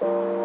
[0.00, 0.39] Thank you.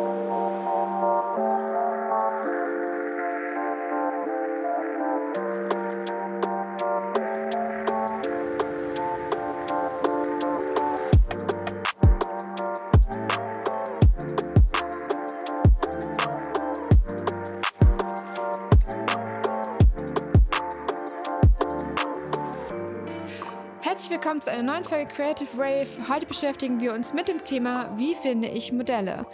[24.10, 25.88] Willkommen zu einer neuen Folge Creative Rave.
[26.10, 29.26] Heute beschäftigen wir uns mit dem Thema, wie finde ich Modelle.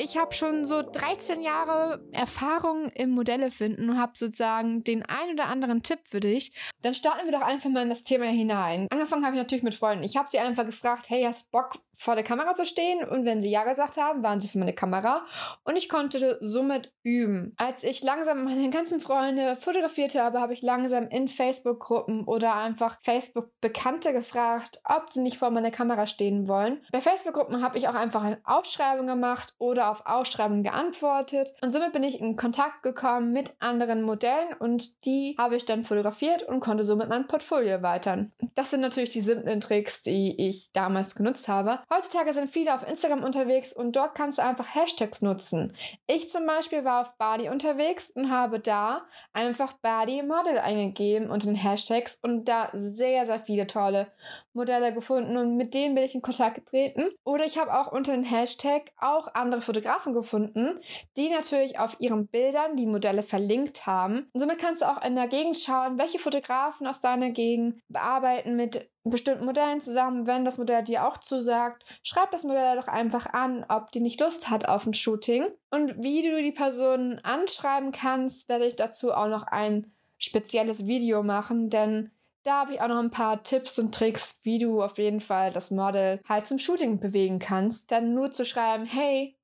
[0.00, 5.32] Ich habe schon so 13 Jahre Erfahrung im Modelle finden und habe sozusagen den ein
[5.32, 6.52] oder anderen Tipp für dich.
[6.82, 8.86] Dann starten wir doch einfach mal in das Thema hinein.
[8.90, 10.04] Angefangen habe ich natürlich mit Freunden.
[10.04, 13.06] Ich habe sie einfach gefragt, hey, hast Bock vor der Kamera zu stehen?
[13.06, 15.26] Und wenn sie ja gesagt haben, waren sie für meine Kamera
[15.64, 17.54] und ich konnte somit üben.
[17.56, 22.98] Als ich langsam meine ganzen Freunde fotografiert habe, habe ich langsam in Facebook-Gruppen oder einfach
[23.02, 26.80] Facebook-Bekannte gefragt, ob sie nicht vor meiner Kamera stehen wollen.
[26.92, 31.92] Bei Facebook-Gruppen habe ich auch einfach eine Ausschreibung gemacht oder auf Ausschreibungen geantwortet und somit
[31.92, 36.60] bin ich in Kontakt gekommen mit anderen Modellen und die habe ich dann fotografiert und
[36.60, 38.32] konnte somit mein Portfolio erweitern.
[38.54, 41.80] Das sind natürlich die simplen Tricks, die ich damals genutzt habe.
[41.92, 45.74] Heutzutage sind viele auf Instagram unterwegs und dort kannst du einfach Hashtags nutzen.
[46.06, 51.46] Ich zum Beispiel war auf Bali unterwegs und habe da einfach Bali Model eingegeben unter
[51.46, 54.08] den Hashtags und da sehr, sehr viele tolle
[54.52, 57.10] Modelle gefunden und mit denen bin ich in Kontakt getreten.
[57.24, 59.77] Oder ich habe auch unter den Hashtag auch andere Fotografen
[60.12, 60.80] gefunden,
[61.16, 64.28] die natürlich auf ihren Bildern die Modelle verlinkt haben.
[64.32, 68.56] Und somit kannst du auch in der Gegend schauen, welche Fotografen aus deiner Gegend bearbeiten
[68.56, 70.26] mit bestimmten Modellen zusammen.
[70.26, 74.20] Wenn das Modell dir auch zusagt, schreib das Modell doch einfach an, ob die nicht
[74.20, 75.46] Lust hat auf ein Shooting.
[75.70, 81.22] Und wie du die Person anschreiben kannst, werde ich dazu auch noch ein spezielles Video
[81.22, 82.10] machen, denn
[82.44, 85.52] da habe ich auch noch ein paar Tipps und Tricks, wie du auf jeden Fall
[85.52, 87.92] das Model halt zum Shooting bewegen kannst.
[87.92, 89.36] Dann nur zu schreiben, hey,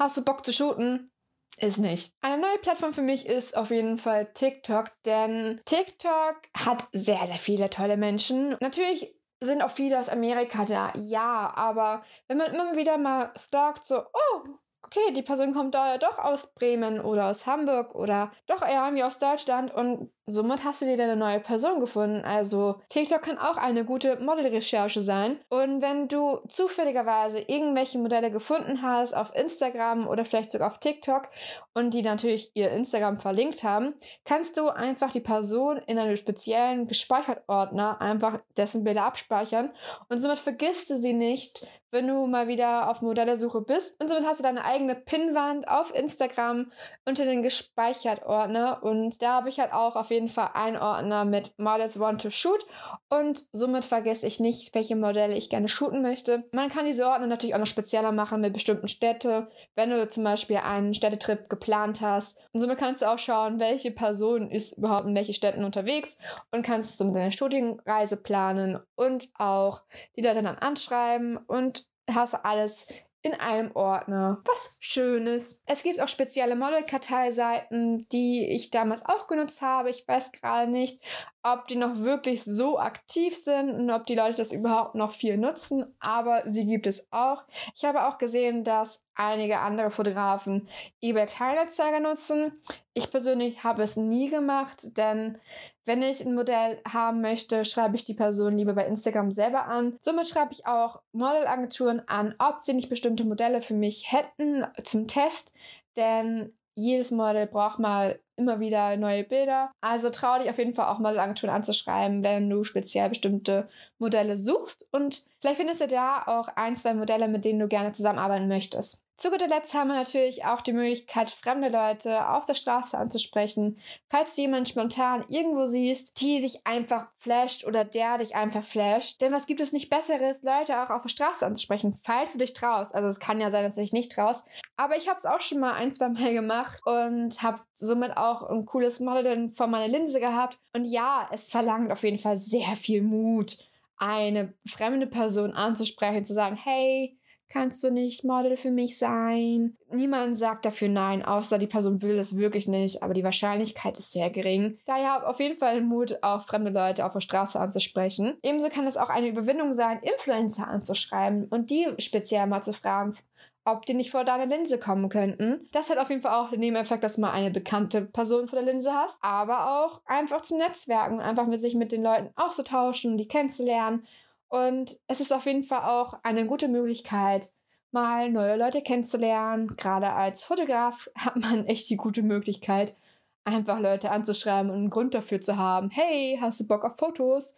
[0.00, 1.12] hast du Bock zu shooten?
[1.58, 2.14] Ist nicht.
[2.22, 7.38] Eine neue Plattform für mich ist auf jeden Fall TikTok, denn TikTok hat sehr, sehr
[7.38, 8.56] viele tolle Menschen.
[8.60, 13.84] Natürlich sind auch viele aus Amerika da, ja, aber wenn man immer wieder mal stalkt,
[13.84, 14.48] so, oh,
[14.90, 18.84] okay, die Person kommt da ja doch aus Bremen oder aus Hamburg oder doch eher
[18.84, 22.24] irgendwie aus Deutschland und somit hast du wieder eine neue Person gefunden.
[22.24, 25.40] Also TikTok kann auch eine gute Modelrecherche sein.
[25.48, 31.28] Und wenn du zufälligerweise irgendwelche Modelle gefunden hast auf Instagram oder vielleicht sogar auf TikTok
[31.74, 36.86] und die natürlich ihr Instagram verlinkt haben, kannst du einfach die Person in einem speziellen
[36.86, 39.70] gespeichert Ordner einfach dessen Bilder abspeichern
[40.08, 44.00] und somit vergisst du sie nicht, wenn du mal wieder auf Modellesuche bist.
[44.00, 46.70] Und somit hast du deine eigene Pinnwand auf Instagram
[47.04, 51.24] unter den gespeichert Ordner und da habe ich halt auch auf jeden Fall ein Ordner
[51.24, 52.64] mit Models Want to Shoot
[53.08, 56.44] und somit vergesse ich nicht, welche Modelle ich gerne shooten möchte.
[56.52, 60.24] Man kann diese Ordner natürlich auch noch spezieller machen mit bestimmten Städten, wenn du zum
[60.24, 62.38] Beispiel einen Städtetrip geplant hast.
[62.52, 66.16] Und somit kannst du auch schauen, welche Person ist überhaupt in welchen Städten unterwegs
[66.50, 69.82] und kannst somit deine Studienreise planen und auch
[70.16, 71.79] die Leute dann anschreiben und
[72.14, 72.86] hast alles
[73.22, 74.40] in einem Ordner.
[74.44, 75.62] Was Schönes.
[75.66, 79.90] Es gibt auch spezielle Model-Karteiseiten, die ich damals auch genutzt habe.
[79.90, 81.02] Ich weiß gerade nicht,
[81.42, 85.38] ob die noch wirklich so aktiv sind und ob die Leute das überhaupt noch viel
[85.38, 87.44] nutzen, aber sie gibt es auch.
[87.74, 90.68] Ich habe auch gesehen, dass einige andere Fotografen
[91.00, 92.60] eBay Kleinanzeiger nutzen.
[92.92, 95.38] Ich persönlich habe es nie gemacht, denn
[95.84, 99.96] wenn ich ein Modell haben möchte, schreibe ich die Person lieber bei Instagram selber an.
[100.02, 105.08] Somit schreibe ich auch Modelagenturen an, ob sie nicht bestimmte Modelle für mich hätten zum
[105.08, 105.54] Test,
[105.96, 109.70] denn jedes Model braucht mal immer wieder neue Bilder.
[109.80, 113.68] Also trau dich auf jeden Fall auch mal Agenturen anzuschreiben, wenn du speziell bestimmte
[113.98, 114.88] Modelle suchst.
[114.90, 119.04] Und vielleicht findest du da auch ein, zwei Modelle, mit denen du gerne zusammenarbeiten möchtest.
[119.20, 123.78] Zu guter Letzt haben wir natürlich auch die Möglichkeit, fremde Leute auf der Straße anzusprechen.
[124.08, 129.20] Falls du jemanden spontan irgendwo siehst, die dich einfach flasht oder der dich einfach flasht.
[129.20, 132.54] Denn was gibt es nicht Besseres, Leute auch auf der Straße anzusprechen, falls du dich
[132.54, 132.94] traust.
[132.94, 134.48] Also es kann ja sein, dass du dich nicht traust.
[134.78, 138.44] Aber ich habe es auch schon mal ein, zwei Mal gemacht und habe somit auch
[138.44, 140.58] ein cooles Model vor meiner Linse gehabt.
[140.72, 143.58] Und ja, es verlangt auf jeden Fall sehr viel Mut,
[143.98, 147.19] eine fremde Person anzusprechen, zu sagen, hey,
[147.50, 149.76] kannst du nicht Model für mich sein?
[149.90, 154.12] Niemand sagt dafür nein, außer die Person will es wirklich nicht, aber die Wahrscheinlichkeit ist
[154.12, 154.78] sehr gering.
[154.86, 158.38] Daher habe auf jeden Fall Mut, auch fremde Leute auf der Straße anzusprechen.
[158.42, 163.16] Ebenso kann es auch eine Überwindung sein, Influencer anzuschreiben und die speziell mal zu fragen,
[163.64, 165.68] ob die nicht vor deine Linse kommen könnten.
[165.72, 168.58] Das hat auf jeden Fall auch den Nebeneffekt, dass du mal eine bekannte Person vor
[168.60, 173.18] der Linse hast, aber auch einfach zum Netzwerken, einfach mit sich mit den Leuten auszutauschen,
[173.18, 174.06] die kennenzulernen.
[174.50, 177.50] Und es ist auf jeden Fall auch eine gute Möglichkeit,
[177.92, 179.76] mal neue Leute kennenzulernen.
[179.76, 182.96] Gerade als Fotograf hat man echt die gute Möglichkeit,
[183.44, 185.88] einfach Leute anzuschreiben und einen Grund dafür zu haben.
[185.90, 187.54] Hey, hast du Bock auf Fotos?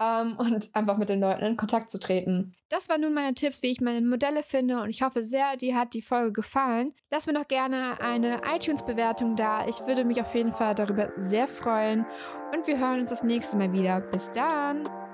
[0.00, 2.54] Ähm, und einfach mit den Leuten in Kontakt zu treten.
[2.68, 5.76] Das waren nun meine Tipps, wie ich meine Modelle finde und ich hoffe sehr, dir
[5.76, 6.94] hat die Folge gefallen.
[7.10, 9.66] Lass mir doch gerne eine iTunes-Bewertung da.
[9.66, 12.06] Ich würde mich auf jeden Fall darüber sehr freuen
[12.54, 14.00] und wir hören uns das nächste Mal wieder.
[14.00, 15.05] Bis dann!